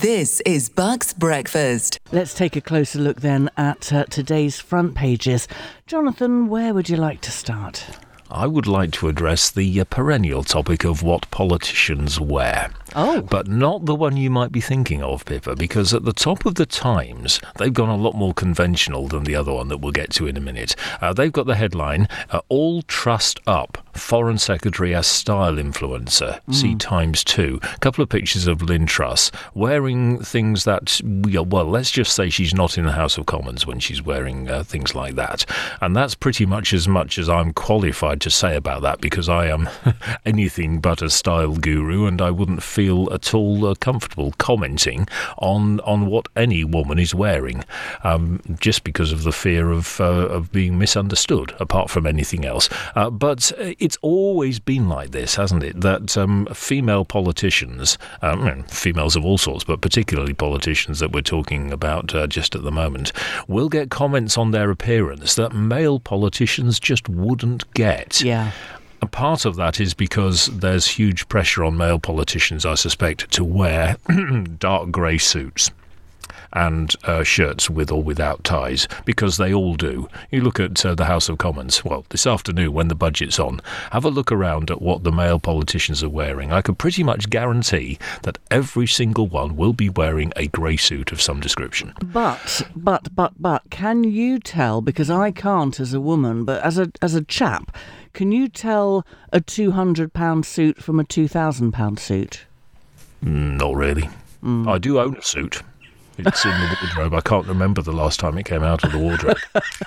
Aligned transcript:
This 0.00 0.40
is 0.46 0.68
Bucks 0.68 1.12
Breakfast. 1.12 1.98
Let's 2.12 2.32
take 2.32 2.54
a 2.54 2.60
closer 2.60 3.00
look 3.00 3.20
then 3.20 3.50
at 3.56 3.92
uh, 3.92 4.04
today's 4.04 4.60
front 4.60 4.94
pages. 4.94 5.48
Jonathan, 5.88 6.46
where 6.46 6.72
would 6.72 6.88
you 6.88 6.96
like 6.96 7.20
to 7.22 7.32
start? 7.32 7.84
I 8.30 8.46
would 8.46 8.68
like 8.68 8.92
to 8.92 9.08
address 9.08 9.50
the 9.50 9.80
uh, 9.80 9.84
perennial 9.86 10.44
topic 10.44 10.84
of 10.84 11.02
what 11.02 11.28
politicians 11.32 12.20
wear. 12.20 12.70
Oh. 12.94 13.22
But 13.22 13.48
not 13.48 13.86
the 13.86 13.94
one 13.96 14.16
you 14.16 14.30
might 14.30 14.52
be 14.52 14.60
thinking 14.60 15.02
of, 15.02 15.24
Pippa, 15.24 15.56
because 15.56 15.92
at 15.92 16.04
the 16.04 16.12
top 16.12 16.46
of 16.46 16.54
the 16.54 16.66
Times, 16.66 17.40
they've 17.56 17.74
gone 17.74 17.88
a 17.88 17.96
lot 17.96 18.14
more 18.14 18.34
conventional 18.34 19.08
than 19.08 19.24
the 19.24 19.34
other 19.34 19.52
one 19.52 19.66
that 19.66 19.78
we'll 19.78 19.90
get 19.90 20.10
to 20.12 20.28
in 20.28 20.36
a 20.36 20.40
minute. 20.40 20.76
Uh, 21.00 21.12
they've 21.12 21.32
got 21.32 21.46
the 21.46 21.56
headline 21.56 22.06
uh, 22.30 22.40
All 22.48 22.82
Trust 22.82 23.40
Up, 23.48 23.84
Foreign 23.98 24.38
Secretary 24.38 24.94
as 24.94 25.06
Style 25.06 25.54
Influencer. 25.54 26.40
Mm. 26.48 26.54
See 26.54 26.74
Times 26.74 27.24
2. 27.24 27.60
A 27.62 27.78
couple 27.78 28.02
of 28.02 28.08
pictures 28.08 28.46
of 28.46 28.62
Liz 28.62 28.78
Truss 28.86 29.30
wearing 29.54 30.22
things 30.22 30.64
that, 30.64 31.00
well, 31.04 31.64
let's 31.64 31.90
just 31.90 32.14
say 32.14 32.30
she's 32.30 32.54
not 32.54 32.78
in 32.78 32.84
the 32.84 32.92
House 32.92 33.18
of 33.18 33.26
Commons 33.26 33.66
when 33.66 33.80
she's 33.80 34.02
wearing 34.02 34.48
uh, 34.48 34.62
things 34.62 34.94
like 34.94 35.14
that. 35.16 35.44
And 35.80 35.96
that's 35.96 36.14
pretty 36.14 36.46
much 36.46 36.72
as 36.72 36.86
much 36.86 37.18
as 37.18 37.28
I'm 37.28 37.52
qualified 37.52 38.20
to 38.22 38.30
say 38.30 38.56
about 38.56 38.82
that 38.82 39.00
because 39.00 39.28
I 39.28 39.46
am 39.46 39.68
anything 40.24 40.80
but 40.80 41.02
a 41.02 41.10
style 41.10 41.56
guru 41.56 42.06
and 42.06 42.22
I 42.22 42.30
wouldn't 42.30 42.62
feel 42.62 43.12
at 43.12 43.34
all 43.34 43.66
uh, 43.66 43.74
comfortable 43.74 44.32
commenting 44.38 45.08
on 45.38 45.80
on 45.80 46.06
what 46.06 46.28
any 46.36 46.64
woman 46.64 46.98
is 46.98 47.14
wearing, 47.14 47.64
um, 48.04 48.40
just 48.60 48.84
because 48.84 49.12
of 49.12 49.22
the 49.22 49.32
fear 49.32 49.70
of 49.70 50.00
uh, 50.00 50.04
of 50.28 50.52
being 50.52 50.78
misunderstood. 50.78 51.54
Apart 51.60 51.90
from 51.90 52.06
anything 52.06 52.44
else, 52.44 52.68
uh, 52.94 53.10
but 53.10 53.52
it's 53.88 53.96
always 54.02 54.58
been 54.58 54.86
like 54.86 55.12
this, 55.12 55.36
hasn't 55.36 55.62
it? 55.62 55.80
That 55.80 56.14
um, 56.18 56.46
female 56.52 57.06
politicians, 57.06 57.96
um, 58.20 58.64
females 58.64 59.16
of 59.16 59.24
all 59.24 59.38
sorts, 59.38 59.64
but 59.64 59.80
particularly 59.80 60.34
politicians 60.34 60.98
that 60.98 61.12
we're 61.12 61.22
talking 61.22 61.72
about 61.72 62.14
uh, 62.14 62.26
just 62.26 62.54
at 62.54 62.64
the 62.64 62.70
moment, 62.70 63.12
will 63.48 63.70
get 63.70 63.88
comments 63.88 64.36
on 64.36 64.50
their 64.50 64.70
appearance 64.70 65.36
that 65.36 65.54
male 65.54 65.98
politicians 65.98 66.78
just 66.78 67.08
wouldn't 67.08 67.72
get. 67.72 68.20
Yeah. 68.20 68.50
A 69.00 69.06
part 69.06 69.46
of 69.46 69.56
that 69.56 69.80
is 69.80 69.94
because 69.94 70.48
there's 70.48 70.86
huge 70.86 71.26
pressure 71.30 71.64
on 71.64 71.78
male 71.78 71.98
politicians, 71.98 72.66
I 72.66 72.74
suspect, 72.74 73.30
to 73.32 73.42
wear 73.42 73.96
dark 74.58 74.90
grey 74.90 75.16
suits 75.16 75.70
and 76.52 76.94
uh, 77.04 77.22
shirts 77.22 77.68
with 77.68 77.90
or 77.90 78.02
without 78.02 78.44
ties, 78.44 78.88
because 79.04 79.36
they 79.36 79.52
all 79.52 79.74
do. 79.74 80.08
You 80.30 80.42
look 80.42 80.60
at 80.60 80.84
uh, 80.84 80.94
the 80.94 81.04
House 81.04 81.28
of 81.28 81.38
Commons, 81.38 81.84
well, 81.84 82.04
this 82.08 82.26
afternoon 82.26 82.72
when 82.72 82.88
the 82.88 82.94
budget's 82.94 83.38
on, 83.38 83.60
have 83.92 84.04
a 84.04 84.10
look 84.10 84.32
around 84.32 84.70
at 84.70 84.82
what 84.82 85.04
the 85.04 85.12
male 85.12 85.38
politicians 85.38 86.02
are 86.02 86.08
wearing. 86.08 86.52
I 86.52 86.62
can 86.62 86.74
pretty 86.74 87.02
much 87.02 87.30
guarantee 87.30 87.98
that 88.22 88.38
every 88.50 88.86
single 88.86 89.26
one 89.26 89.56
will 89.56 89.72
be 89.72 89.88
wearing 89.88 90.32
a 90.36 90.48
grey 90.48 90.76
suit 90.76 91.12
of 91.12 91.20
some 91.20 91.40
description. 91.40 91.92
But, 92.04 92.62
but, 92.74 93.14
but, 93.14 93.32
but, 93.38 93.62
can 93.70 94.04
you 94.04 94.38
tell, 94.38 94.80
because 94.80 95.10
I 95.10 95.30
can't 95.30 95.78
as 95.80 95.94
a 95.94 96.00
woman, 96.00 96.44
but 96.44 96.62
as 96.62 96.78
a, 96.78 96.90
as 97.02 97.14
a 97.14 97.24
chap, 97.24 97.76
can 98.12 98.32
you 98.32 98.48
tell 98.48 99.06
a 99.32 99.40
£200 99.40 100.44
suit 100.44 100.82
from 100.82 100.98
a 100.98 101.04
£2,000 101.04 101.98
suit? 101.98 102.46
Mm, 103.24 103.58
not 103.58 103.74
really. 103.74 104.08
Mm. 104.42 104.68
I 104.68 104.78
do 104.78 104.98
own 104.98 105.16
a 105.16 105.22
suit. 105.22 105.62
It's 106.18 106.44
in 106.44 106.50
the 106.50 106.76
wardrobe. 106.82 107.14
I 107.14 107.20
can't 107.20 107.46
remember 107.46 107.82
the 107.82 107.92
last 107.92 108.20
time 108.20 108.38
it 108.38 108.44
came 108.44 108.62
out 108.62 108.84
of 108.84 108.92
the 108.92 108.98
wardrobe. 108.98 109.38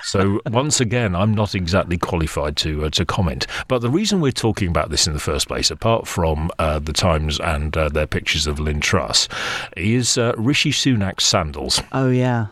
so 0.02 0.40
once 0.46 0.80
again, 0.80 1.14
I'm 1.14 1.34
not 1.34 1.54
exactly 1.54 1.98
qualified 1.98 2.56
to 2.58 2.86
uh, 2.86 2.90
to 2.90 3.04
comment. 3.04 3.46
But 3.68 3.80
the 3.80 3.90
reason 3.90 4.20
we're 4.20 4.32
talking 4.32 4.68
about 4.68 4.90
this 4.90 5.06
in 5.06 5.12
the 5.12 5.20
first 5.20 5.48
place, 5.48 5.70
apart 5.70 6.06
from 6.06 6.50
uh, 6.58 6.78
the 6.78 6.92
Times 6.92 7.38
and 7.40 7.76
uh, 7.76 7.88
their 7.88 8.06
pictures 8.06 8.46
of 8.46 8.58
Liz 8.58 8.72
Truss, 8.80 9.28
is 9.76 10.16
uh, 10.16 10.32
Rishi 10.36 10.70
Sunak's 10.70 11.24
sandals. 11.24 11.82
Oh 11.92 12.10
yeah 12.10 12.46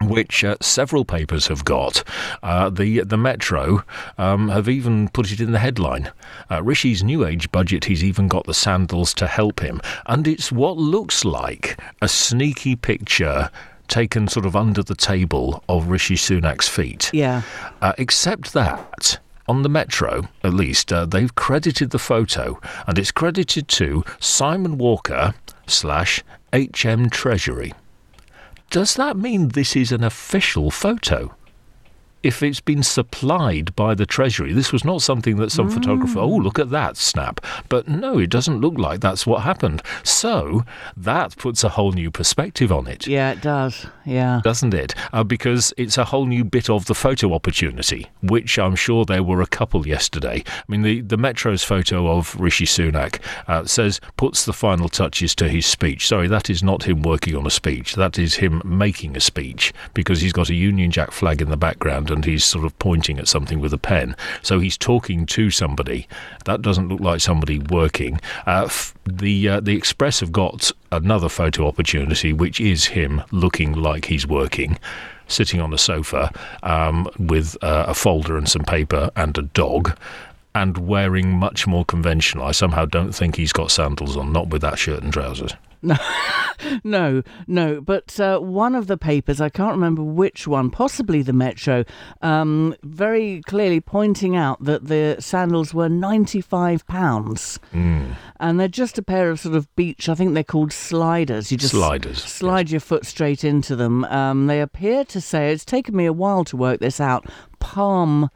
which 0.00 0.44
uh, 0.44 0.56
several 0.60 1.04
papers 1.04 1.46
have 1.48 1.64
got. 1.64 2.02
Uh, 2.42 2.70
the 2.70 3.00
the 3.00 3.16
Metro 3.16 3.82
um, 4.18 4.48
have 4.48 4.68
even 4.68 5.08
put 5.08 5.32
it 5.32 5.40
in 5.40 5.52
the 5.52 5.58
headline. 5.58 6.10
Uh, 6.50 6.62
Rishi's 6.62 7.02
new 7.02 7.24
age 7.24 7.50
budget. 7.52 7.84
He's 7.84 8.04
even 8.04 8.28
got 8.28 8.46
the 8.46 8.54
sandals 8.54 9.14
to 9.14 9.26
help 9.26 9.60
him, 9.60 9.80
and 10.06 10.26
it's 10.26 10.52
what 10.52 10.76
looks 10.76 11.24
like 11.24 11.78
a 12.02 12.08
sneaky 12.08 12.76
picture 12.76 13.50
taken 13.88 14.28
sort 14.28 14.46
of 14.46 14.56
under 14.56 14.82
the 14.82 14.94
table 14.94 15.62
of 15.68 15.88
Rishi 15.88 16.16
Sunak's 16.16 16.68
feet. 16.68 17.10
Yeah. 17.12 17.42
Uh, 17.82 17.92
except 17.98 18.52
that. 18.54 19.18
On 19.46 19.62
the 19.62 19.68
Metro, 19.68 20.26
at 20.42 20.54
least, 20.54 20.90
uh, 20.90 21.04
they've 21.04 21.34
credited 21.34 21.90
the 21.90 21.98
photo, 21.98 22.58
and 22.86 22.98
it's 22.98 23.10
credited 23.10 23.68
to 23.68 24.02
Simon 24.18 24.78
Walker 24.78 25.34
slash 25.66 26.24
HM 26.54 27.10
Treasury. 27.10 27.74
Does 28.74 28.96
that 28.96 29.16
mean 29.16 29.50
this 29.50 29.76
is 29.76 29.92
an 29.92 30.02
official 30.02 30.68
photo? 30.68 31.32
If 32.24 32.42
it's 32.42 32.60
been 32.60 32.82
supplied 32.82 33.76
by 33.76 33.94
the 33.94 34.06
Treasury. 34.06 34.54
This 34.54 34.72
was 34.72 34.84
not 34.84 35.02
something 35.02 35.36
that 35.36 35.52
some 35.52 35.68
mm. 35.68 35.74
photographer, 35.74 36.20
oh, 36.20 36.28
look 36.28 36.58
at 36.58 36.70
that 36.70 36.96
snap. 36.96 37.44
But 37.68 37.86
no, 37.86 38.18
it 38.18 38.30
doesn't 38.30 38.60
look 38.60 38.78
like 38.78 39.00
that's 39.00 39.26
what 39.26 39.42
happened. 39.42 39.82
So 40.02 40.64
that 40.96 41.36
puts 41.36 41.62
a 41.62 41.68
whole 41.68 41.92
new 41.92 42.10
perspective 42.10 42.72
on 42.72 42.86
it. 42.86 43.06
Yeah, 43.06 43.32
it 43.32 43.42
does. 43.42 43.86
Yeah. 44.06 44.40
Doesn't 44.42 44.72
it? 44.72 44.94
Uh, 45.12 45.22
because 45.22 45.74
it's 45.76 45.98
a 45.98 46.06
whole 46.06 46.24
new 46.24 46.44
bit 46.44 46.70
of 46.70 46.86
the 46.86 46.94
photo 46.94 47.34
opportunity, 47.34 48.08
which 48.22 48.58
I'm 48.58 48.74
sure 48.74 49.04
there 49.04 49.22
were 49.22 49.42
a 49.42 49.46
couple 49.46 49.86
yesterday. 49.86 50.42
I 50.46 50.62
mean, 50.66 50.80
the, 50.80 51.02
the 51.02 51.18
Metro's 51.18 51.62
photo 51.62 52.08
of 52.08 52.34
Rishi 52.40 52.64
Sunak 52.64 53.20
uh, 53.48 53.66
says, 53.66 54.00
puts 54.16 54.46
the 54.46 54.54
final 54.54 54.88
touches 54.88 55.34
to 55.34 55.48
his 55.48 55.66
speech. 55.66 56.08
Sorry, 56.08 56.26
that 56.28 56.48
is 56.48 56.62
not 56.62 56.84
him 56.84 57.02
working 57.02 57.36
on 57.36 57.46
a 57.46 57.50
speech. 57.50 57.96
That 57.96 58.18
is 58.18 58.36
him 58.36 58.62
making 58.64 59.14
a 59.14 59.20
speech 59.20 59.74
because 59.92 60.22
he's 60.22 60.32
got 60.32 60.48
a 60.48 60.54
Union 60.54 60.90
Jack 60.90 61.10
flag 61.10 61.42
in 61.42 61.50
the 61.50 61.56
background 61.58 62.10
and 62.14 62.24
he's 62.24 62.44
sort 62.44 62.64
of 62.64 62.78
pointing 62.78 63.18
at 63.18 63.28
something 63.28 63.60
with 63.60 63.74
a 63.74 63.78
pen. 63.78 64.16
So 64.42 64.58
he's 64.60 64.78
talking 64.78 65.26
to 65.26 65.50
somebody. 65.50 66.08
That 66.46 66.62
doesn't 66.62 66.88
look 66.88 67.00
like 67.00 67.20
somebody 67.20 67.58
working. 67.58 68.20
Uh, 68.46 68.64
f- 68.64 68.94
the 69.04 69.48
uh, 69.48 69.60
the 69.60 69.76
Express 69.76 70.20
have 70.20 70.32
got 70.32 70.72
another 70.90 71.28
photo 71.28 71.66
opportunity, 71.66 72.32
which 72.32 72.60
is 72.60 72.86
him 72.86 73.22
looking 73.30 73.72
like 73.72 74.06
he's 74.06 74.26
working. 74.26 74.78
Sitting 75.26 75.60
on 75.60 75.72
a 75.72 75.78
sofa 75.78 76.30
um, 76.62 77.08
with 77.18 77.56
uh, 77.62 77.86
a 77.88 77.94
folder 77.94 78.36
and 78.36 78.48
some 78.48 78.62
paper 78.62 79.10
and 79.16 79.36
a 79.38 79.42
dog, 79.42 79.96
and 80.54 80.76
wearing 80.78 81.30
much 81.32 81.66
more 81.66 81.84
conventional. 81.84 82.44
I 82.44 82.52
somehow 82.52 82.84
don't 82.84 83.12
think 83.12 83.36
he's 83.36 83.52
got 83.52 83.70
sandals 83.70 84.16
on, 84.16 84.32
not 84.32 84.48
with 84.48 84.62
that 84.62 84.78
shirt 84.78 85.02
and 85.02 85.12
trousers. 85.12 85.54
No, 85.84 85.96
no, 86.84 87.22
no. 87.46 87.80
But 87.80 88.18
uh, 88.18 88.38
one 88.38 88.74
of 88.74 88.86
the 88.86 88.96
papers, 88.96 89.40
I 89.40 89.48
can't 89.48 89.72
remember 89.72 90.02
which 90.02 90.46
one, 90.46 90.70
possibly 90.70 91.22
the 91.22 91.32
Metro, 91.32 91.84
um, 92.22 92.74
very 92.82 93.42
clearly 93.46 93.80
pointing 93.80 94.34
out 94.34 94.62
that 94.64 94.86
the 94.86 95.16
sandals 95.20 95.74
were 95.74 95.88
ninety-five 95.88 96.86
pounds, 96.86 97.58
mm. 97.72 98.14
and 98.40 98.58
they're 98.58 98.68
just 98.68 98.98
a 98.98 99.02
pair 99.02 99.30
of 99.30 99.40
sort 99.40 99.54
of 99.54 99.74
beach. 99.76 100.08
I 100.08 100.14
think 100.14 100.34
they're 100.34 100.42
called 100.42 100.72
sliders. 100.72 101.52
You 101.52 101.58
just 101.58 101.74
sliders. 101.74 102.22
Slide 102.22 102.68
yes. 102.68 102.72
your 102.72 102.80
foot 102.80 103.06
straight 103.06 103.44
into 103.44 103.76
them. 103.76 104.04
Um, 104.06 104.46
they 104.46 104.60
appear 104.60 105.04
to 105.04 105.20
say 105.20 105.52
it's 105.52 105.64
taken 105.64 105.94
me 105.94 106.06
a 106.06 106.12
while 106.12 106.44
to 106.44 106.56
work 106.56 106.80
this 106.80 107.00
out. 107.00 107.26
Palm, 107.58 108.30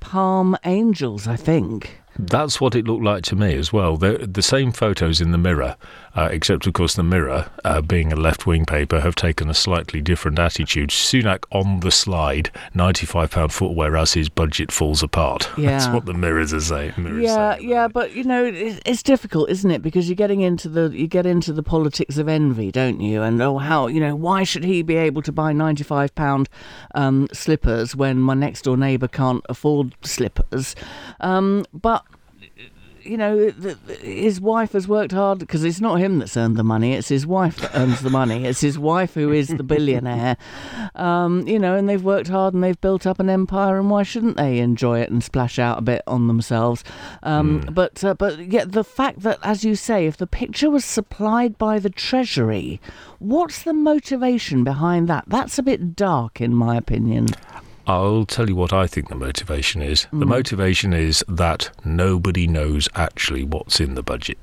palm 0.00 0.56
angels, 0.64 1.26
I 1.26 1.36
think. 1.36 1.97
That's 2.18 2.60
what 2.60 2.74
it 2.74 2.86
looked 2.86 3.04
like 3.04 3.22
to 3.24 3.36
me 3.36 3.54
as 3.54 3.72
well. 3.72 3.96
The, 3.96 4.28
the 4.30 4.42
same 4.42 4.72
photos 4.72 5.20
in 5.20 5.30
the 5.30 5.38
mirror, 5.38 5.76
uh, 6.16 6.28
except 6.32 6.66
of 6.66 6.72
course 6.72 6.94
the 6.94 7.04
mirror, 7.04 7.48
uh, 7.64 7.80
being 7.80 8.12
a 8.12 8.16
left 8.16 8.46
wing 8.46 8.66
paper, 8.66 9.00
have 9.00 9.14
taken 9.14 9.48
a 9.48 9.54
slightly 9.54 10.00
different 10.00 10.38
attitude. 10.38 10.90
Sunak 10.90 11.44
on 11.52 11.80
the 11.80 11.92
slide, 11.92 12.50
£95 12.74 13.52
footwear 13.52 13.96
as 13.96 14.14
his 14.14 14.28
budget 14.28 14.72
falls 14.72 15.02
apart. 15.02 15.48
Yeah. 15.58 15.70
That's 15.70 15.92
what 15.92 16.06
the 16.06 16.14
mirrors 16.14 16.54
are 16.54 16.60
saying. 16.60 16.92
Mirrors 16.96 17.24
yeah, 17.24 17.56
saying 17.56 17.68
yeah, 17.68 17.88
but 17.88 18.14
you 18.14 18.22
know, 18.22 18.44
it's 18.44 19.02
difficult, 19.02 19.50
isn't 19.50 19.70
it? 19.70 19.82
Because 19.82 20.08
you're 20.08 20.14
getting 20.14 20.40
into 20.40 20.68
the 20.68 20.88
you 20.94 21.08
get 21.08 21.26
into 21.26 21.52
the 21.52 21.64
politics 21.64 22.16
of 22.16 22.28
envy, 22.28 22.70
don't 22.70 23.00
you? 23.00 23.22
And 23.22 23.42
oh, 23.42 23.58
how 23.58 23.88
you 23.88 23.98
know 23.98 24.14
why 24.14 24.44
should 24.44 24.62
he 24.62 24.82
be 24.82 24.94
able 24.94 25.22
to 25.22 25.32
buy 25.32 25.52
£95 25.52 26.46
um, 26.94 27.26
slippers 27.32 27.96
when 27.96 28.20
my 28.20 28.34
next 28.34 28.62
door 28.62 28.76
neighbour 28.76 29.08
can't 29.08 29.44
afford 29.48 29.96
slippers? 30.02 30.76
Um, 31.20 31.64
but 31.72 32.04
you 33.08 33.16
know, 33.16 33.50
his 34.00 34.40
wife 34.40 34.72
has 34.72 34.86
worked 34.86 35.12
hard 35.12 35.38
because 35.38 35.64
it's 35.64 35.80
not 35.80 35.96
him 35.96 36.18
that's 36.18 36.36
earned 36.36 36.56
the 36.56 36.64
money; 36.64 36.94
it's 36.94 37.08
his 37.08 37.26
wife 37.26 37.56
that 37.58 37.70
earns 37.74 38.00
the 38.00 38.10
money. 38.10 38.44
It's 38.44 38.60
his 38.60 38.78
wife 38.78 39.14
who 39.14 39.32
is 39.32 39.48
the 39.48 39.62
billionaire. 39.62 40.36
Um, 40.94 41.46
you 41.46 41.58
know, 41.58 41.74
and 41.74 41.88
they've 41.88 42.02
worked 42.02 42.28
hard 42.28 42.54
and 42.54 42.62
they've 42.62 42.80
built 42.80 43.06
up 43.06 43.20
an 43.20 43.30
empire, 43.30 43.78
and 43.78 43.90
why 43.90 44.02
shouldn't 44.02 44.36
they 44.36 44.58
enjoy 44.58 45.00
it 45.00 45.10
and 45.10 45.22
splash 45.22 45.58
out 45.58 45.78
a 45.78 45.82
bit 45.82 46.02
on 46.06 46.28
themselves? 46.28 46.84
Um, 47.22 47.62
mm. 47.62 47.74
But 47.74 48.04
uh, 48.04 48.14
but 48.14 48.38
yet 48.38 48.72
the 48.72 48.84
fact 48.84 49.20
that, 49.20 49.38
as 49.42 49.64
you 49.64 49.74
say, 49.74 50.06
if 50.06 50.16
the 50.16 50.26
picture 50.26 50.70
was 50.70 50.84
supplied 50.84 51.58
by 51.58 51.78
the 51.78 51.90
Treasury, 51.90 52.80
what's 53.18 53.62
the 53.62 53.72
motivation 53.74 54.64
behind 54.64 55.08
that? 55.08 55.24
That's 55.26 55.58
a 55.58 55.62
bit 55.62 55.96
dark, 55.96 56.40
in 56.40 56.54
my 56.54 56.76
opinion. 56.76 57.26
I'll 57.88 58.26
tell 58.26 58.48
you 58.48 58.54
what 58.54 58.72
I 58.72 58.86
think 58.86 59.08
the 59.08 59.14
motivation 59.14 59.80
is. 59.82 60.06
Mm. 60.12 60.20
The 60.20 60.26
motivation 60.26 60.92
is 60.92 61.24
that 61.26 61.70
nobody 61.84 62.46
knows 62.46 62.88
actually 62.94 63.44
what's 63.44 63.80
in 63.80 63.94
the 63.94 64.02
budget. 64.02 64.38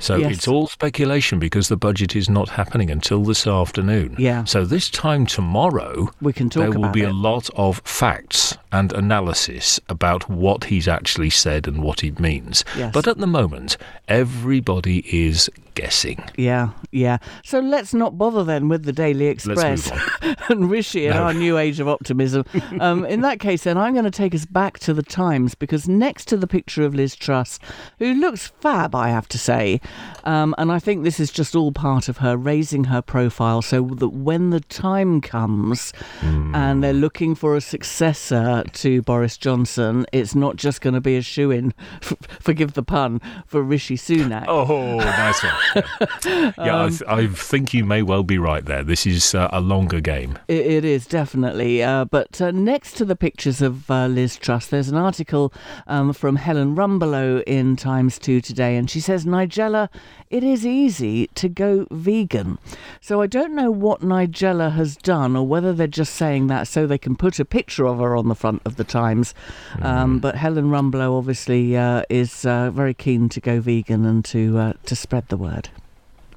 So 0.00 0.16
Yes. 0.16 0.32
it's 0.32 0.48
all 0.48 0.66
speculation 0.66 1.38
because 1.38 1.68
the 1.68 1.76
budget 1.76 2.16
is 2.16 2.28
not 2.28 2.48
happening 2.48 2.90
until 2.90 3.22
this 3.22 3.46
afternoon. 3.46 4.16
Yeah. 4.18 4.42
So 4.44 4.64
this 4.64 4.90
time 4.90 5.26
tomorrow, 5.26 6.10
We 6.20 6.32
can 6.32 6.50
talk 6.50 6.62
there 6.72 6.72
will 6.80 6.88
be 6.88 7.02
it. 7.02 7.10
a 7.10 7.12
lot 7.12 7.48
of 7.54 7.80
facts 7.84 8.58
and 8.76 8.92
analysis 8.92 9.80
about 9.88 10.28
what 10.28 10.64
he's 10.64 10.86
actually 10.86 11.30
said 11.30 11.66
and 11.66 11.82
what 11.82 12.04
it 12.04 12.20
means. 12.20 12.62
Yes. 12.76 12.92
But 12.92 13.08
at 13.08 13.16
the 13.16 13.26
moment, 13.26 13.78
everybody 14.06 14.98
is 15.10 15.48
guessing. 15.74 16.24
Yeah, 16.36 16.70
yeah. 16.90 17.18
So 17.44 17.60
let's 17.60 17.92
not 17.92 18.16
bother 18.16 18.42
then 18.42 18.68
with 18.68 18.84
the 18.84 18.92
Daily 18.92 19.26
Express 19.26 19.90
and 20.48 20.70
Rishi 20.70 21.06
and 21.06 21.16
No. 21.16 21.22
our 21.24 21.34
new 21.34 21.58
age 21.58 21.80
of 21.80 21.88
optimism. 21.88 22.44
um, 22.80 23.04
in 23.04 23.20
that 23.20 23.40
case, 23.40 23.64
then 23.64 23.76
I'm 23.76 23.92
going 23.92 24.06
to 24.06 24.10
take 24.10 24.34
us 24.34 24.46
back 24.46 24.78
to 24.80 24.94
the 24.94 25.02
Times 25.02 25.54
because 25.54 25.86
next 25.86 26.28
to 26.28 26.36
the 26.36 26.46
picture 26.46 26.82
of 26.82 26.94
Liz 26.94 27.14
Truss, 27.14 27.58
who 27.98 28.14
looks 28.14 28.48
fab, 28.60 28.94
I 28.94 29.08
have 29.10 29.28
to 29.28 29.38
say, 29.38 29.80
um, 30.24 30.54
and 30.58 30.72
I 30.72 30.78
think 30.78 31.04
this 31.04 31.20
is 31.20 31.30
just 31.30 31.54
all 31.54 31.72
part 31.72 32.08
of 32.08 32.18
her 32.18 32.36
raising 32.36 32.84
her 32.84 33.02
profile 33.02 33.60
so 33.60 33.82
that 33.96 34.08
when 34.10 34.50
the 34.50 34.60
time 34.60 35.20
comes 35.20 35.92
and 36.22 36.82
they're 36.82 36.92
looking 36.94 37.34
for 37.34 37.54
a 37.54 37.60
successor 37.60 38.64
to 38.74 39.02
Boris 39.02 39.36
Johnson, 39.36 40.06
it's 40.12 40.34
not 40.34 40.56
just 40.56 40.80
going 40.80 40.94
to 40.94 41.00
be 41.00 41.16
a 41.16 41.22
shoe 41.22 41.50
in, 41.50 41.74
forgive 42.40 42.74
the 42.74 42.82
pun, 42.82 43.20
for 43.46 43.62
Rishi 43.62 43.96
Sunak. 43.96 44.44
Oh, 44.48 44.96
nice 44.98 45.42
one. 45.42 45.84
yeah, 46.58 46.76
I, 46.76 46.84
Um, 46.84 46.90
th- 46.90 47.02
I 47.06 47.26
think 47.28 47.74
you 47.74 47.84
may 47.84 48.02
well 48.02 48.22
be 48.22 48.38
right 48.38 48.64
there. 48.64 48.82
This 48.82 49.06
is 49.06 49.34
uh, 49.34 49.48
a 49.52 49.60
longer 49.60 50.00
game. 50.00 50.38
It, 50.48 50.66
it 50.66 50.84
is 50.84 51.06
definitely. 51.06 51.82
Uh, 51.82 52.04
but 52.04 52.40
uh, 52.40 52.50
next 52.50 52.96
to 52.96 53.04
the 53.04 53.16
pictures 53.16 53.62
of 53.62 53.90
uh, 53.90 54.06
Liz 54.06 54.36
Truss, 54.36 54.66
there's 54.66 54.88
an 54.88 54.96
article 54.96 55.52
um, 55.86 56.12
from 56.12 56.36
Helen 56.36 56.76
Rumbelow 56.76 57.42
in 57.46 57.76
Times 57.76 58.18
2 58.18 58.40
today, 58.40 58.76
and 58.76 58.90
she 58.90 59.00
says, 59.00 59.24
Nigella, 59.24 59.88
it 60.30 60.42
is 60.42 60.66
easy 60.66 61.28
to 61.28 61.48
go 61.48 61.86
vegan. 61.90 62.58
So 63.00 63.20
I 63.20 63.26
don't 63.26 63.54
know 63.54 63.70
what 63.70 64.00
Nigella 64.00 64.72
has 64.74 64.96
done, 64.96 65.36
or 65.36 65.46
whether 65.46 65.72
they're 65.72 65.86
just 65.86 66.14
saying 66.14 66.48
that 66.48 66.68
so 66.68 66.86
they 66.86 66.98
can 66.98 67.16
put 67.16 67.38
a 67.38 67.44
picture 67.44 67.86
of 67.86 67.98
her 67.98 68.16
on 68.16 68.28
the 68.28 68.34
front 68.34 68.62
of 68.64 68.76
the 68.76 68.84
Times. 68.84 69.34
Um, 69.82 70.18
but 70.18 70.36
Helen 70.36 70.70
Rumbelow 70.70 71.16
obviously 71.16 71.76
uh, 71.76 72.02
is 72.08 72.44
uh, 72.44 72.70
very 72.70 72.94
keen 72.94 73.28
to 73.30 73.40
go 73.40 73.60
vegan 73.60 74.04
and 74.04 74.24
to 74.26 74.58
uh, 74.58 74.72
to 74.86 74.96
spread 74.96 75.28
the 75.28 75.36
word. 75.36 75.68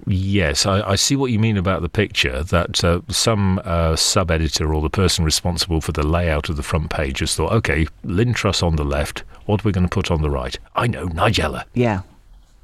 Yes, 0.06 0.65
I, 0.65 0.81
I 0.81 0.95
see 0.95 1.15
what 1.15 1.31
you 1.31 1.39
mean 1.39 1.57
about 1.57 1.81
the 1.81 1.89
picture. 1.89 2.44
That 2.44 2.83
uh, 2.83 3.01
some 3.09 3.62
uh, 3.63 3.95
sub 3.95 4.31
editor 4.31 4.74
or 4.74 4.81
the 4.81 4.89
person 4.89 5.25
responsible 5.25 5.81
for 5.81 5.91
the 5.91 6.06
layout 6.06 6.50
of 6.50 6.56
the 6.56 6.63
front 6.63 6.89
page 6.89 7.19
has 7.19 7.36
thought, 7.36 7.51
okay, 7.51 7.86
Liz 8.03 8.33
Truss 8.33 8.63
on 8.63 8.75
the 8.75 8.86
left, 8.86 9.24
what 9.45 9.62
are 9.62 9.68
we 9.68 9.71
going 9.71 9.88
to 9.88 9.94
put 9.94 10.09
on 10.09 10.21
the 10.21 10.30
right? 10.30 10.57
I 10.75 10.88
know, 10.88 11.07
Nigella. 11.07 11.65
Yeah. 11.74 12.01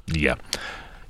Yeah. 0.06 0.36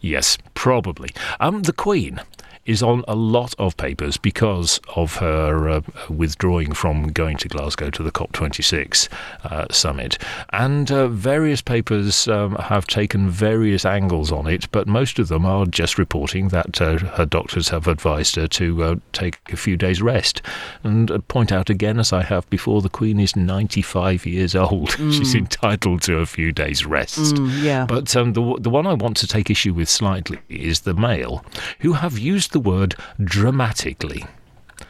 Yes, 0.06 0.38
probably. 0.54 1.10
Um, 1.40 1.62
the 1.62 1.72
Queen 1.72 2.20
is 2.66 2.82
on 2.82 3.04
a 3.08 3.14
lot 3.14 3.54
of 3.58 3.76
papers 3.76 4.16
because 4.16 4.80
of 4.94 5.16
her 5.16 5.68
uh, 5.68 5.80
withdrawing 6.08 6.72
from 6.72 7.08
going 7.12 7.36
to 7.38 7.48
Glasgow 7.48 7.90
to 7.90 8.02
the 8.02 8.12
COP26 8.12 9.08
uh, 9.44 9.66
summit. 9.70 10.18
And 10.50 10.90
uh, 10.90 11.08
various 11.08 11.62
papers 11.62 12.28
um, 12.28 12.56
have 12.56 12.86
taken 12.86 13.30
various 13.30 13.84
angles 13.84 14.32
on 14.32 14.46
it, 14.46 14.70
but 14.72 14.86
most 14.86 15.18
of 15.18 15.28
them 15.28 15.46
are 15.46 15.66
just 15.66 15.98
reporting 15.98 16.48
that 16.48 16.80
uh, 16.80 16.98
her 16.98 17.26
doctors 17.26 17.68
have 17.68 17.86
advised 17.86 18.36
her 18.36 18.48
to 18.48 18.82
uh, 18.82 18.96
take 19.12 19.38
a 19.52 19.56
few 19.56 19.76
days' 19.76 20.02
rest. 20.02 20.42
And 20.82 21.10
uh, 21.10 21.18
point 21.28 21.52
out 21.52 21.70
again, 21.70 21.98
as 21.98 22.12
I 22.12 22.22
have 22.22 22.48
before, 22.50 22.82
the 22.82 22.88
Queen 22.88 23.20
is 23.20 23.36
95 23.36 24.26
years 24.26 24.54
old. 24.54 24.90
She's 25.12 25.34
entitled 25.34 26.02
to 26.02 26.18
a 26.18 26.26
few 26.26 26.52
days' 26.52 26.84
rest. 26.84 27.18
Mm, 27.18 27.62
yeah. 27.62 27.86
But 27.86 28.14
um, 28.16 28.32
the 28.32 28.56
the 28.58 28.70
one 28.70 28.86
I 28.86 28.94
want 28.94 29.16
to 29.18 29.26
take 29.26 29.50
issue 29.50 29.74
with 29.74 29.88
slightly 29.88 30.38
is 30.48 30.80
the 30.80 30.94
Mail, 30.94 31.44
who 31.80 31.92
have 31.92 32.18
used 32.18 32.55
the 32.56 32.70
word 32.70 32.94
dramatically. 33.22 34.24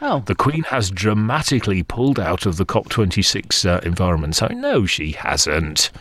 oh. 0.01 0.23
The 0.25 0.35
Queen 0.35 0.63
has 0.63 0.89
dramatically 0.89 1.83
pulled 1.83 2.17
out 2.17 2.45
of 2.45 2.55
the 2.55 2.65
COP26 2.65 3.65
uh, 3.69 3.81
environment. 3.83 4.37
So 4.37 4.47
no, 4.47 4.85
she 4.85 5.11
hasn't. 5.11 5.91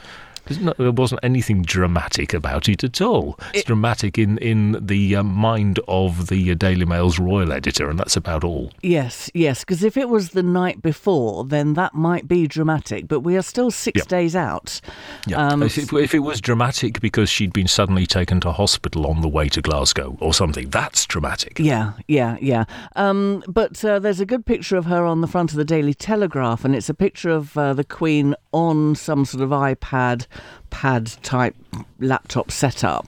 There's 0.47 0.61
no, 0.61 0.75
there 0.79 0.93
wasn't 0.93 1.21
anything 1.23 1.63
dramatic 1.63 2.33
about 2.35 2.69
it 2.69 2.85
at 2.85 3.01
all. 3.01 3.39
It's 3.55 3.65
dramatic 3.65 4.19
in 4.19 4.39
in 4.39 4.79
the 4.85 5.17
uh, 5.17 5.23
mind 5.23 5.81
of 5.89 6.29
the 6.29 6.51
uh, 6.51 6.55
Daily 6.55 6.85
Mail's 6.85 7.19
royal 7.19 7.53
editor, 7.53 7.91
and 7.91 7.99
that's 7.99 8.17
about 8.17 8.45
all. 8.45 8.73
Yes, 8.83 9.31
yes, 9.35 9.61
because 9.61 9.83
if 9.83 9.97
it 9.97 10.09
was 10.09 10.31
the 10.31 10.43
night 10.43 10.83
before, 10.83 11.45
then 11.45 11.75
that 11.75 11.95
might 11.95 12.29
be 12.29 12.47
dramatic, 12.47 13.09
but 13.09 13.21
we 13.21 13.37
are 13.37 13.43
still 13.43 13.71
six 13.71 13.99
Yep. 13.99 14.09
days 14.09 14.37
out. 14.37 14.81
Yeah. 15.27 15.39
Um, 15.49 15.63
if, 15.63 15.79
it, 15.79 15.93
if 15.93 16.15
it 16.15 16.21
was 16.21 16.41
dramatic 16.41 17.01
because 17.01 17.29
she'd 17.31 17.53
been 17.53 17.69
suddenly 17.69 18.07
taken 18.07 18.41
to 18.41 18.53
hospital 18.53 19.07
on 19.07 19.21
the 19.23 19.29
way 19.29 19.49
to 19.49 19.63
Glasgow 19.63 20.17
or 20.21 20.35
something, 20.35 20.69
that's 20.71 21.07
dramatic. 21.07 21.59
Yeah, 21.59 21.93
yeah, 22.09 22.37
yeah. 22.41 22.65
Um, 22.95 23.43
but 23.49 23.85
uh, 23.85 23.99
there's 23.99 24.21
a 24.21 24.27
good 24.27 24.45
picture 24.47 24.77
of 24.77 24.85
her 24.87 25.05
on 25.05 25.21
the 25.23 25.27
front 25.27 25.51
of 25.51 25.57
the 25.57 25.65
Daily 25.65 25.95
Telegraph, 25.95 26.65
and 26.65 26.75
it's 26.75 26.89
a 26.89 26.95
picture 26.95 27.31
of 27.31 27.57
uh, 27.57 27.73
the 27.75 27.85
Queen 27.85 28.35
on 28.53 28.95
some 28.95 29.25
sort 29.25 29.43
of 29.43 29.51
iPad, 29.51 30.27
pad 30.71 31.07
type 31.23 31.55
laptop 32.01 32.51
setup. 32.51 33.07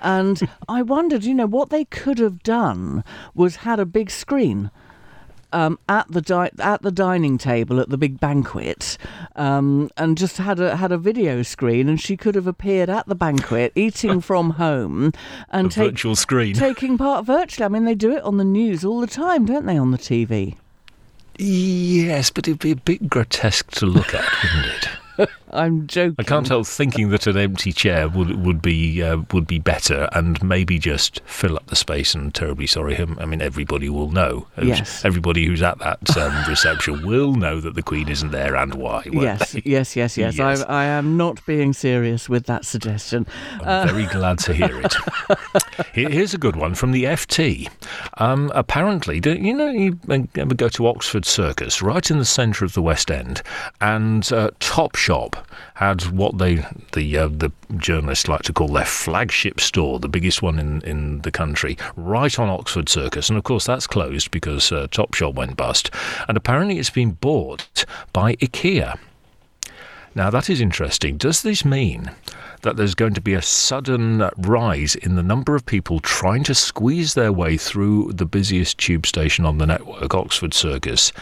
And 0.00 0.40
I 0.68 0.82
wondered, 0.82 1.24
you 1.24 1.34
know, 1.34 1.46
what 1.46 1.70
they 1.70 1.84
could 1.86 2.18
have 2.18 2.42
done 2.42 3.04
was 3.34 3.56
had 3.56 3.78
a 3.80 3.86
big 3.86 4.10
screen. 4.10 4.70
Um, 5.54 5.78
at 5.86 6.10
the 6.10 6.22
di- 6.22 6.48
at 6.60 6.80
the 6.80 6.90
dining 6.90 7.36
table 7.36 7.78
at 7.78 7.90
the 7.90 7.98
big 7.98 8.18
banquet, 8.18 8.96
um, 9.36 9.90
and 9.98 10.16
just 10.16 10.38
had 10.38 10.58
a 10.58 10.76
had 10.76 10.92
a 10.92 10.96
video 10.96 11.42
screen, 11.42 11.90
and 11.90 12.00
she 12.00 12.16
could 12.16 12.34
have 12.36 12.46
appeared 12.46 12.88
at 12.88 13.06
the 13.06 13.14
banquet, 13.14 13.70
eating 13.74 14.20
from 14.22 14.52
home, 14.52 15.12
and 15.50 15.66
A 15.66 15.70
take, 15.70 15.90
virtual 15.90 16.16
screen. 16.16 16.54
taking 16.54 16.96
part 16.96 17.26
virtually. 17.26 17.66
I 17.66 17.68
mean, 17.68 17.84
they 17.84 17.94
do 17.94 18.12
it 18.16 18.22
on 18.22 18.38
the 18.38 18.44
news 18.44 18.82
all 18.82 18.98
the 19.02 19.06
time, 19.06 19.44
don't 19.44 19.66
they, 19.66 19.76
on 19.76 19.90
the 19.90 19.98
TV? 19.98 20.56
Yes, 21.36 22.30
but 22.30 22.48
it'd 22.48 22.60
be 22.60 22.70
a 22.70 22.76
bit 22.76 23.10
grotesque 23.10 23.70
to 23.72 23.84
look 23.84 24.14
at, 24.14 24.24
wouldn't 24.54 24.88
it? 25.18 25.28
I'm 25.52 25.86
joking. 25.86 26.16
I 26.18 26.22
can't 26.22 26.48
help 26.48 26.66
thinking 26.66 27.10
that 27.10 27.26
an 27.26 27.36
empty 27.36 27.72
chair 27.72 28.08
would 28.08 28.44
would 28.44 28.62
be 28.62 29.02
uh, 29.02 29.18
would 29.32 29.46
be 29.46 29.58
better, 29.58 30.08
and 30.12 30.42
maybe 30.42 30.78
just 30.78 31.20
fill 31.24 31.56
up 31.56 31.66
the 31.66 31.76
space. 31.76 32.14
And 32.14 32.34
terribly 32.34 32.66
sorry, 32.66 32.94
him. 32.94 33.18
I 33.20 33.26
mean, 33.26 33.42
everybody 33.42 33.88
will 33.88 34.10
know. 34.10 34.46
Yes. 34.60 35.04
Everybody 35.04 35.46
who's 35.46 35.62
at 35.62 35.78
that 35.80 36.16
um, 36.16 36.44
reception 36.48 37.06
will 37.06 37.34
know 37.34 37.60
that 37.60 37.74
the 37.74 37.82
Queen 37.82 38.08
isn't 38.08 38.30
there 38.30 38.56
and 38.56 38.74
why. 38.74 39.02
Yes, 39.10 39.54
yes, 39.64 39.94
yes, 39.96 40.16
yes. 40.16 40.36
Yes. 40.38 40.62
I, 40.62 40.82
I 40.82 40.84
am 40.84 41.16
not 41.16 41.44
being 41.46 41.72
serious 41.72 42.28
with 42.28 42.46
that 42.46 42.64
suggestion. 42.64 43.26
I'm 43.62 43.88
very 43.88 44.06
glad 44.06 44.38
to 44.40 44.54
hear 44.54 44.80
it. 44.80 44.94
Here- 45.94 46.08
Here's 46.10 46.34
a 46.34 46.38
good 46.38 46.56
one 46.56 46.74
from 46.74 46.92
the 46.92 47.04
FT. 47.04 47.68
Um, 48.18 48.50
apparently, 48.54 49.20
do 49.20 49.32
you 49.34 49.54
know, 49.54 49.70
you 49.70 49.98
ever 50.08 50.54
go 50.54 50.68
to 50.70 50.86
Oxford 50.86 51.24
Circus, 51.24 51.82
right 51.82 52.10
in 52.10 52.18
the 52.18 52.24
centre 52.24 52.64
of 52.64 52.74
the 52.74 52.82
West 52.82 53.10
End, 53.10 53.42
and 53.80 54.30
uh, 54.32 54.50
Topshop 54.60 55.41
had 55.74 56.02
what 56.10 56.38
they 56.38 56.64
the 56.92 57.16
uh, 57.16 57.28
the 57.28 57.52
journalists 57.76 58.28
like 58.28 58.42
to 58.42 58.52
call 58.52 58.68
their 58.68 58.84
flagship 58.84 59.60
store, 59.60 59.98
the 59.98 60.08
biggest 60.08 60.42
one 60.42 60.58
in, 60.58 60.80
in 60.82 61.20
the 61.22 61.30
country, 61.30 61.76
right 61.96 62.38
on 62.38 62.48
Oxford 62.48 62.88
Circus, 62.88 63.28
and 63.28 63.38
of 63.38 63.44
course 63.44 63.66
that's 63.66 63.86
closed 63.86 64.30
because 64.30 64.72
uh, 64.72 64.86
Topshop 64.88 65.34
went 65.34 65.56
bust, 65.56 65.90
and 66.28 66.36
apparently 66.36 66.78
it's 66.78 66.90
been 66.90 67.12
bought 67.12 67.84
by 68.12 68.36
IKEA. 68.36 68.98
Now, 70.14 70.30
that 70.30 70.50
is 70.50 70.60
interesting. 70.60 71.16
Does 71.16 71.42
this 71.42 71.64
mean 71.64 72.10
that 72.62 72.76
there's 72.76 72.94
going 72.94 73.14
to 73.14 73.20
be 73.20 73.34
a 73.34 73.42
sudden 73.42 74.28
rise 74.36 74.94
in 74.94 75.16
the 75.16 75.22
number 75.22 75.56
of 75.56 75.66
people 75.66 76.00
trying 76.00 76.44
to 76.44 76.54
squeeze 76.54 77.14
their 77.14 77.32
way 77.32 77.56
through 77.56 78.12
the 78.12 78.26
busiest 78.26 78.78
tube 78.78 79.06
station 79.06 79.44
on 79.44 79.58
the 79.58 79.66
network, 79.66 80.14
Oxford 80.14 80.54
Circus, 80.54 81.12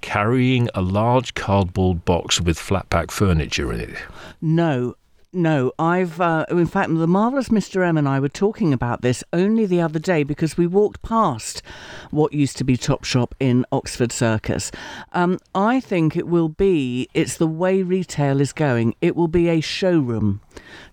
carrying 0.00 0.68
a 0.74 0.82
large 0.82 1.34
cardboard 1.34 2.04
box 2.04 2.40
with 2.40 2.58
flat 2.58 2.90
pack 2.90 3.10
furniture 3.10 3.72
in 3.72 3.80
it? 3.80 3.96
No, 4.40 4.94
no. 5.32 5.72
I've, 5.78 6.20
uh, 6.20 6.46
in 6.50 6.66
fact, 6.66 6.94
the 6.94 7.06
marvelous 7.06 7.48
Mr. 7.48 7.86
M 7.86 7.96
and 7.96 8.08
I 8.08 8.20
were 8.20 8.28
talking 8.28 8.72
about 8.72 9.02
this 9.02 9.22
only 9.32 9.66
the 9.66 9.80
other 9.80 9.98
day 9.98 10.22
because 10.22 10.56
we 10.56 10.66
walked 10.66 11.02
past 11.02 11.62
what 12.10 12.32
used 12.32 12.56
to 12.58 12.64
be 12.64 12.76
Topshop 12.76 13.32
in 13.38 13.64
Oxford 13.72 14.12
Circus. 14.12 14.70
Um, 15.12 15.38
I 15.54 15.80
think 15.80 16.16
it 16.16 16.26
will 16.26 16.48
be. 16.48 17.08
It's 17.14 17.36
the 17.36 17.46
way 17.46 17.82
retail 17.82 18.40
is 18.40 18.52
going. 18.52 18.94
It 19.00 19.16
will 19.16 19.28
be 19.28 19.48
a 19.48 19.60
showroom. 19.60 20.40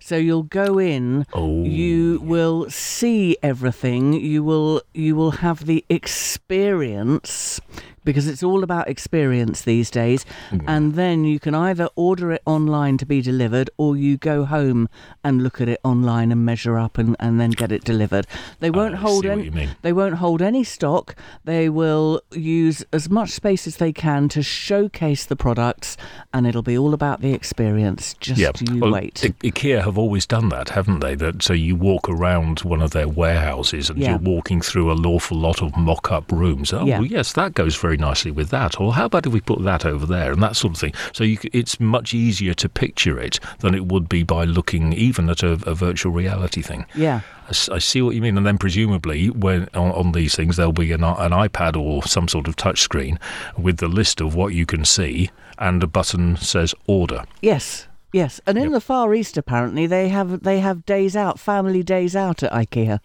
So 0.00 0.16
you'll 0.16 0.44
go 0.44 0.78
in. 0.78 1.26
Oh. 1.32 1.62
You 1.64 2.20
will 2.22 2.70
see 2.70 3.36
everything. 3.42 4.12
You 4.14 4.42
will. 4.42 4.82
You 4.94 5.16
will 5.16 5.32
have 5.32 5.66
the 5.66 5.84
experience 5.88 7.60
because 8.08 8.26
it's 8.26 8.42
all 8.42 8.64
about 8.64 8.88
experience 8.88 9.60
these 9.60 9.90
days. 9.90 10.24
Mm. 10.50 10.64
And 10.66 10.94
then 10.94 11.24
you 11.24 11.38
can 11.38 11.54
either 11.54 11.90
order 11.94 12.32
it 12.32 12.40
online 12.46 12.96
to 12.96 13.04
be 13.04 13.20
delivered 13.20 13.68
or 13.76 13.98
you 13.98 14.16
go 14.16 14.46
home 14.46 14.88
and 15.22 15.42
look 15.42 15.60
at 15.60 15.68
it 15.68 15.78
online 15.84 16.32
and 16.32 16.42
measure 16.42 16.78
up 16.78 16.96
and, 16.96 17.14
and 17.20 17.38
then 17.38 17.50
get 17.50 17.70
it 17.70 17.84
delivered. 17.84 18.26
They 18.60 18.70
won't 18.70 18.94
I 18.94 18.98
hold 19.00 19.26
any 19.26 19.68
they 19.82 19.92
won't 19.92 20.14
hold 20.14 20.40
any 20.40 20.64
stock. 20.64 21.16
They 21.44 21.68
will 21.68 22.22
use 22.32 22.82
as 22.94 23.10
much 23.10 23.32
space 23.32 23.66
as 23.66 23.76
they 23.76 23.92
can 23.92 24.30
to 24.30 24.42
showcase 24.42 25.26
the 25.26 25.36
products 25.36 25.98
and 26.32 26.46
it'll 26.46 26.62
be 26.62 26.78
all 26.78 26.94
about 26.94 27.20
the 27.20 27.34
experience. 27.34 28.14
Just 28.20 28.40
you 28.62 28.80
Well, 28.80 28.92
wait. 28.92 29.22
I- 29.22 29.28
IKEA 29.46 29.84
have 29.84 29.98
always 29.98 30.24
done 30.24 30.48
that, 30.48 30.70
haven't 30.70 31.00
they? 31.00 31.14
That 31.14 31.42
so 31.42 31.52
you 31.52 31.76
walk 31.76 32.08
around 32.08 32.60
one 32.60 32.80
of 32.80 32.92
their 32.92 33.06
warehouses 33.06 33.90
and 33.90 33.98
Yeah. 33.98 34.12
you're 34.12 34.18
walking 34.18 34.62
through 34.62 34.90
a 34.90 34.94
awful 34.94 35.36
lot 35.36 35.60
of 35.60 35.76
mock-up 35.76 36.32
rooms. 36.32 36.72
Oh, 36.72 36.86
Yeah. 36.86 37.00
well, 37.00 37.06
yes, 37.06 37.34
that 37.34 37.52
goes 37.52 37.76
very 37.76 37.97
nicely 37.98 38.30
with 38.30 38.50
that. 38.50 38.80
Or 38.80 38.94
how 38.94 39.06
about 39.06 39.26
if 39.26 39.32
we 39.32 39.40
put 39.40 39.62
that 39.64 39.84
over 39.84 40.06
there 40.06 40.32
and 40.32 40.42
that 40.42 40.56
sort 40.56 40.74
of 40.74 40.80
thing? 40.80 40.94
So 41.12 41.24
you, 41.24 41.38
it's 41.52 41.78
much 41.78 42.14
easier 42.14 42.54
to 42.54 42.68
picture 42.68 43.18
it 43.20 43.38
than 43.58 43.74
it 43.74 43.86
would 43.86 44.08
be 44.08 44.22
by 44.22 44.44
looking 44.44 44.92
even 44.92 45.28
at 45.28 45.42
a, 45.42 45.52
a 45.68 45.74
virtual 45.74 46.12
reality 46.12 46.62
thing. 46.62 46.86
yeah. 46.94 47.20
I 47.50 47.78
see 47.78 48.02
what 48.02 48.14
you 48.14 48.20
mean, 48.20 48.36
and 48.36 48.46
then 48.46 48.58
presumably, 48.58 49.30
when 49.30 49.70
on, 49.72 49.90
on 49.92 50.12
these 50.12 50.34
things, 50.36 50.56
there'll 50.58 50.70
be 50.70 50.92
an, 50.92 51.02
an 51.02 51.30
iPad 51.32 51.76
or 51.80 52.02
some 52.02 52.28
sort 52.28 52.46
of 52.46 52.56
touch 52.56 52.82
screen 52.82 53.18
with 53.56 53.78
the 53.78 53.88
list 53.88 54.20
of 54.20 54.34
what 54.34 54.52
you 54.52 54.66
can 54.66 54.84
see, 54.84 55.30
and 55.58 55.82
a 55.82 55.86
button 55.86 56.36
says 56.36 56.74
order. 56.86 57.24
Yes. 57.40 57.86
Yes. 58.12 58.38
And 58.46 58.58
in 58.58 58.64
Yep. 58.64 58.72
the 58.72 58.80
Far 58.82 59.14
East 59.14 59.38
apparently 59.38 59.86
they 59.86 60.10
have 60.10 60.42
they 60.42 60.60
have 60.60 60.84
days 60.84 61.16
out, 61.16 61.38
family 61.40 61.82
days 61.82 62.14
out 62.14 62.42
at 62.42 62.52
IKEA. 62.52 63.00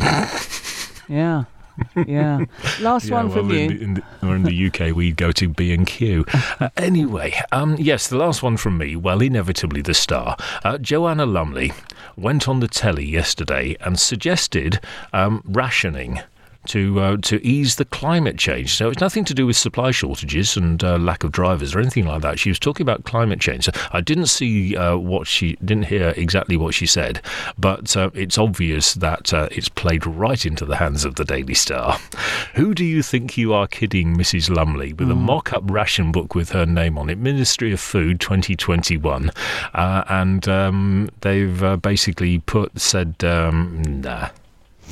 yeah. 1.08 1.44
Yeah. 2.06 2.44
Last 2.80 3.06
Yeah, 3.06 3.14
one 3.14 3.28
well, 3.28 3.38
from 3.38 3.50
in 3.52 3.70
you. 3.70 3.78
the, 3.78 3.84
in 3.84 3.94
the, 3.94 4.02
or 4.22 4.36
in 4.36 4.42
the 4.44 4.66
UK, 4.66 4.94
we 4.94 5.12
go 5.12 5.32
to 5.32 5.48
B 5.48 5.72
and 5.72 5.86
Q. 5.86 6.24
Uh, 6.60 6.68
anyway, 6.76 7.34
um, 7.52 7.76
yes, 7.78 8.08
the 8.08 8.16
last 8.16 8.42
one 8.42 8.56
from 8.56 8.78
me. 8.78 8.96
Well, 8.96 9.20
inevitably 9.20 9.82
the 9.82 9.94
star, 9.94 10.36
uh, 10.64 10.78
Joanna 10.78 11.26
Lumley, 11.26 11.72
went 12.16 12.48
on 12.48 12.60
the 12.60 12.68
telly 12.68 13.04
yesterday 13.04 13.76
and 13.80 13.98
suggested 13.98 14.80
um, 15.12 15.42
rationing. 15.46 16.20
To 16.66 17.00
uh, 17.00 17.16
to 17.22 17.46
ease 17.46 17.76
the 17.76 17.86
climate 17.86 18.36
change, 18.36 18.74
so 18.74 18.90
it's 18.90 19.00
nothing 19.00 19.24
to 19.24 19.32
do 19.32 19.46
with 19.46 19.56
supply 19.56 19.90
shortages 19.90 20.54
and 20.54 20.82
uh, 20.84 20.98
lack 20.98 21.24
of 21.24 21.32
drivers 21.32 21.74
or 21.74 21.80
anything 21.80 22.04
like 22.04 22.20
that. 22.20 22.38
She 22.38 22.50
was 22.50 22.58
talking 22.58 22.84
about 22.84 23.04
climate 23.04 23.40
change. 23.40 23.64
So 23.64 23.72
I 23.90 24.02
didn't 24.02 24.26
see 24.26 24.76
uh, 24.76 24.98
what 24.98 25.26
she 25.26 25.56
didn't 25.64 25.84
hear 25.86 26.12
exactly 26.16 26.58
what 26.58 26.74
she 26.74 26.84
said, 26.84 27.22
but 27.56 27.96
uh, 27.96 28.10
it's 28.12 28.36
obvious 28.36 28.94
that 28.94 29.32
uh, 29.32 29.48
it's 29.50 29.70
played 29.70 30.06
right 30.06 30.44
into 30.44 30.66
the 30.66 30.76
hands 30.76 31.06
of 31.06 31.14
the 31.14 31.24
Daily 31.24 31.54
Star. 31.54 31.98
Who 32.54 32.74
do 32.74 32.84
you 32.84 33.02
think 33.02 33.38
you 33.38 33.54
are 33.54 33.66
kidding, 33.66 34.16
Mrs. 34.16 34.54
Lumley, 34.54 34.92
with 34.92 35.10
a 35.10 35.14
mock-up 35.14 35.62
ration 35.70 36.12
book 36.12 36.34
with 36.34 36.50
her 36.50 36.66
name 36.66 36.98
on 36.98 37.08
it, 37.08 37.18
Ministry 37.18 37.72
of 37.72 37.80
Food 37.80 38.20
2021, 38.20 39.30
uh, 39.72 40.04
and 40.08 40.46
um, 40.48 41.08
they've 41.20 41.62
uh, 41.62 41.76
basically 41.76 42.40
put 42.40 42.78
said 42.78 43.14
um, 43.24 43.82
nah. 44.02 44.28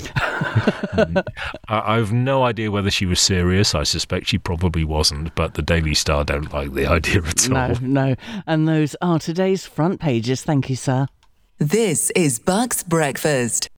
I 0.17 1.23
I've 1.97 2.13
no 2.13 2.45
idea 2.45 2.71
whether 2.71 2.91
she 2.91 3.07
was 3.07 3.21
serious. 3.21 3.75
I 3.75 3.83
suspect 3.85 4.27
she 4.27 4.39
probably 4.39 4.85
wasn't, 4.85 5.35
but 5.35 5.55
the 5.55 5.63
Daily 5.63 5.95
Star 5.95 6.25
don't 6.25 6.53
like 6.53 6.73
the 6.73 6.87
idea 6.99 7.23
at 7.23 7.51
all. 7.51 7.55
No, 7.55 7.75
no. 7.81 8.17
And 8.47 8.69
those 8.69 8.97
are 9.01 9.19
today's 9.19 9.67
front 9.67 10.01
pages. 10.01 10.43
Thank 10.43 10.69
you, 10.71 10.77
sir. 10.77 11.07
This 11.59 12.11
is 12.15 12.39
Bucks 12.39 12.83
Breakfast. 12.83 13.71